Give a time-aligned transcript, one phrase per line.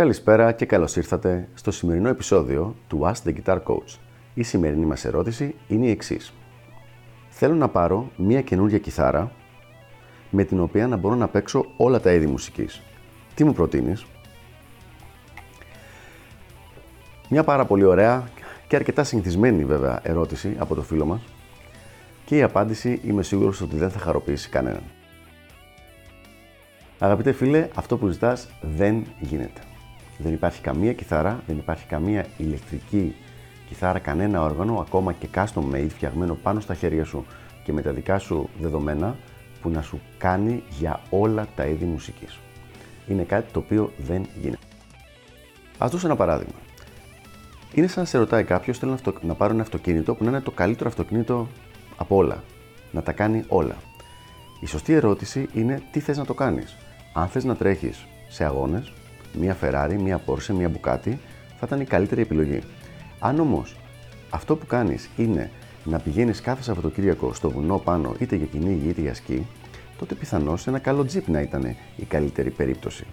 [0.00, 3.98] Καλησπέρα και καλώς ήρθατε στο σημερινό επεισόδιο του Ask the Guitar Coach.
[4.34, 6.32] Η σημερινή μας ερώτηση είναι η εξής.
[7.28, 9.32] Θέλω να πάρω μία καινούργια κιθάρα
[10.30, 12.82] με την οποία να μπορώ να παίξω όλα τα είδη μουσικής.
[13.34, 14.06] Τι μου προτείνεις;
[17.28, 18.28] Μια πάρα πολύ ωραία
[18.68, 21.20] και αρκετά συνηθισμένη βέβαια ερώτηση από το φίλο μας
[22.24, 24.82] και η απάντηση είμαι σίγουρος ότι δεν θα χαροποιήσει κανέναν.
[26.98, 29.60] Αγαπητέ φίλε, αυτό που ζητάς δεν γίνεται.
[30.22, 33.14] Δεν υπάρχει καμία κιθάρα, δεν υπάρχει καμία ηλεκτρική
[33.68, 37.26] κιθάρα, κανένα όργανο, ακόμα και custom made φτιαγμένο πάνω στα χέρια σου
[37.64, 39.16] και με τα δικά σου δεδομένα
[39.62, 42.38] που να σου κάνει για όλα τα είδη μουσικής.
[43.08, 44.66] Είναι κάτι το οποίο δεν γίνεται.
[45.78, 46.58] Α δώσω ένα παράδειγμα.
[47.74, 50.40] Είναι σαν να σε ρωτάει κάποιος: Θέλω να, να πάρω ένα αυτοκίνητο που να είναι
[50.40, 51.48] το καλύτερο αυτοκίνητο
[51.96, 52.42] από όλα.
[52.92, 53.76] Να τα κάνει όλα.
[54.60, 56.76] Η σωστή ερώτηση είναι τι θες να το κάνεις.
[57.14, 58.92] Αν θες να τρέχεις σε αγώνες,
[59.38, 61.14] μία Ferrari, μία Porsche, μία Bugatti
[61.56, 62.60] θα ήταν η καλύτερη επιλογή.
[63.18, 63.76] Αν όμως
[64.30, 65.50] αυτό που κάνεις είναι
[65.84, 69.46] να πηγαίνεις κάθε Σαββατοκύριακο στο βουνό πάνω είτε για κυνήγι είτε για σκι,
[69.98, 73.06] τότε πιθανώς ένα καλό τζιπ να ήταν η καλύτερη περίπτωση.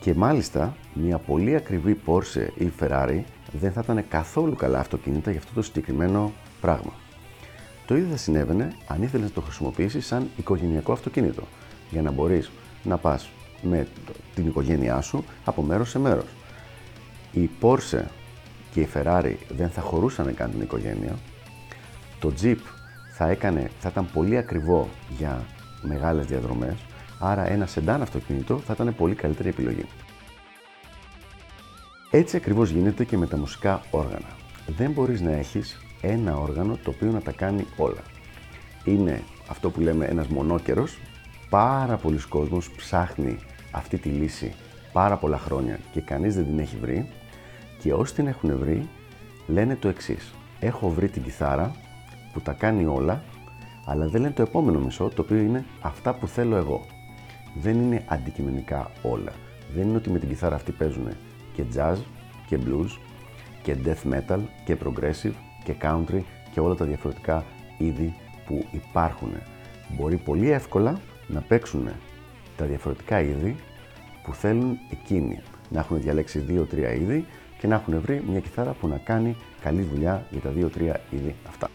[0.00, 3.20] Και μάλιστα μια πολύ ακριβή Porsche ή Ferrari
[3.52, 6.92] δεν θα ήταν καθόλου καλά αυτοκίνητα για αυτό το συγκεκριμένο πράγμα.
[7.86, 11.42] Το ίδιο θα συνέβαινε αν ήθελες να το χρησιμοποιήσεις σαν οικογενειακό αυτοκίνητο,
[11.90, 12.50] για να μπορείς
[12.82, 13.30] να πας
[13.62, 13.86] με
[14.34, 16.26] την οικογένειά σου από μέρος σε μέρος.
[17.32, 18.02] Η Porsche
[18.72, 21.16] και η Ferrari δεν θα χωρούσαν καν την οικογένεια.
[22.20, 22.56] Το Jeep
[23.16, 24.88] θα, έκανε, θα ήταν πολύ ακριβό
[25.18, 25.44] για
[25.82, 26.74] μεγάλες διαδρομές,
[27.20, 29.84] άρα ένα σεντάν αυτοκίνητο θα ήταν πολύ καλύτερη επιλογή.
[32.10, 34.28] Έτσι ακριβώς γίνεται και με τα μουσικά όργανα.
[34.66, 38.02] Δεν μπορείς να έχεις ένα όργανο το οποίο να τα κάνει όλα.
[38.84, 40.98] Είναι αυτό που λέμε ένας μονόκερος,
[41.54, 43.38] πάρα πολλοί κόσμος ψάχνει
[43.70, 44.54] αυτή τη λύση
[44.92, 47.08] πάρα πολλά χρόνια και κανείς δεν την έχει βρει
[47.80, 48.88] και όσοι την έχουν βρει
[49.46, 50.34] λένε το εξής.
[50.60, 51.72] Έχω βρει την κιθάρα
[52.32, 53.22] που τα κάνει όλα,
[53.86, 56.84] αλλά δεν λένε το επόμενο μισό, το οποίο είναι αυτά που θέλω εγώ.
[57.54, 59.32] Δεν είναι αντικειμενικά όλα.
[59.74, 61.08] Δεν είναι ότι με την κιθάρα αυτή παίζουν
[61.52, 61.96] και jazz
[62.46, 62.98] και blues
[63.62, 65.34] και death metal και progressive
[65.64, 66.20] και country
[66.52, 67.44] και όλα τα διαφορετικά
[67.78, 68.14] είδη
[68.46, 69.32] που υπάρχουν.
[69.96, 71.88] Μπορεί πολύ εύκολα να παίξουν
[72.56, 73.56] τα διαφορετικά είδη
[74.22, 75.40] που θέλουν εκείνοι.
[75.70, 77.26] Να έχουν διαλέξει δύο-τρία είδη
[77.58, 81.34] και να έχουν βρει μια κιθάρα που να κάνει καλή δουλειά για τα δύο-τρία είδη
[81.48, 81.68] αυτά.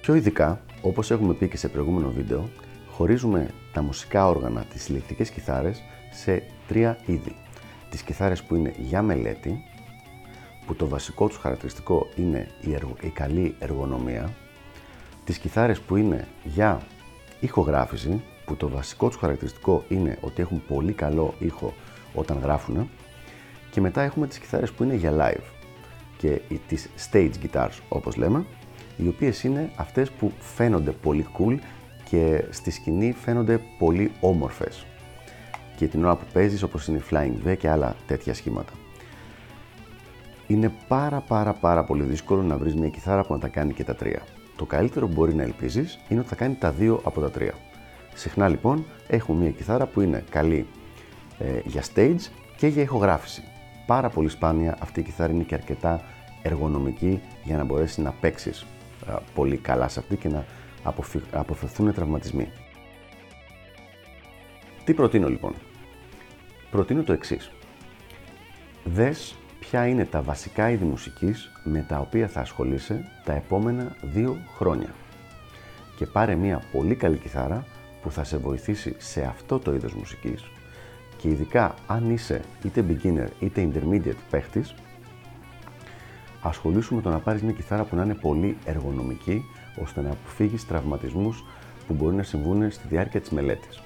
[0.00, 2.48] Πιο ειδικά, όπως έχουμε πει και σε προηγούμενο βίντεο,
[2.90, 7.36] χωρίζουμε τα μουσικά όργανα, τις ηλεκτρικές κιθάρες, σε τρία είδη.
[7.90, 9.64] Τις κιθάρες που είναι για μελέτη,
[10.66, 14.30] που το βασικό τους χαρακτηριστικό είναι η, η καλή εργονομία,
[15.24, 16.80] τις κιθάρες που είναι για
[17.40, 21.74] ηχογράφηση, που το βασικό τους χαρακτηριστικό είναι ότι έχουν πολύ καλό ήχο
[22.14, 22.90] όταν γράφουν
[23.70, 25.44] και μετά έχουμε τις κιθάρες που είναι για live
[26.18, 28.44] και τις stage guitars όπως λέμε
[28.96, 31.58] οι οποίες είναι αυτές που φαίνονται πολύ cool
[32.08, 34.86] και στη σκηνή φαίνονται πολύ όμορφες
[35.76, 38.72] και την ώρα που παίζεις όπως είναι η Flying V και άλλα τέτοια σχήματα.
[40.46, 43.84] Είναι πάρα πάρα πάρα πολύ δύσκολο να βρεις μια κιθάρα που να τα κάνει και
[43.84, 44.22] τα τρία.
[44.60, 47.54] Το καλύτερο που μπορεί να ελπίζεις είναι ότι θα κάνει τα δύο από τα τρία.
[48.14, 50.66] Συχνά λοιπόν έχουμε μια κιθάρα που είναι καλή
[51.38, 53.42] ε, για stage και για ηχογράφηση.
[53.86, 56.02] Πάρα πολύ σπάνια αυτή η κιθάρα είναι και αρκετά
[56.42, 58.66] εργονομική για να μπορέσεις να παίξεις
[59.08, 60.44] ε, πολύ καλά σε αυτή και να
[61.30, 62.52] αποφευθούν τραυματισμοί.
[64.84, 65.54] Τι προτείνω λοιπόν;
[66.70, 67.50] Προτείνω το εξής.
[68.84, 74.36] Δες ποια είναι τα βασικά είδη μουσικής με τα οποία θα ασχολείσαι τα επόμενα δύο
[74.56, 74.94] χρόνια;
[75.96, 77.64] Και πάρε μια πολύ καλή κιθάρα
[78.02, 80.44] που θα σε βοηθήσει σε αυτό το είδος μουσικής
[81.16, 84.74] και ειδικά αν είσαι είτε beginner είτε intermediate παίχτης
[86.40, 89.44] ασχολήσου με το να πάρεις μια κιθάρα που να είναι πολύ εργονομική
[89.82, 91.44] ώστε να αποφύγεις τραυματισμούς
[91.86, 93.82] που μπορεί να συμβούν στη διάρκεια της μελέτης.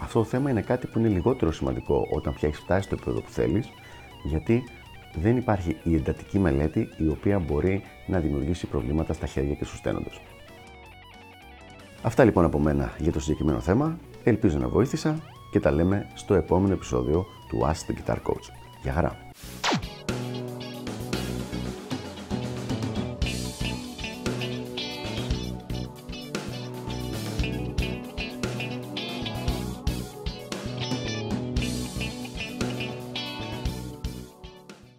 [0.00, 3.20] Αυτό το θέμα είναι κάτι που είναι λιγότερο σημαντικό όταν πια έχεις φτάσει στο επίπεδο
[3.20, 3.68] που θέλεις
[4.24, 4.64] γιατί
[5.14, 9.78] δεν υπάρχει η εντατική μελέτη η οποία μπορεί να δημιουργήσει προβλήματα στα χέρια και στους
[9.78, 10.20] στένοντες.
[12.02, 13.98] Αυτά λοιπόν από μένα για το συγκεκριμένο θέμα.
[14.24, 15.18] Ελπίζω να βοήθησα
[15.50, 18.50] και τα λέμε στο επόμενο επεισόδιο του Ask the Guitar Coach.
[18.82, 19.16] Γεια χαρά!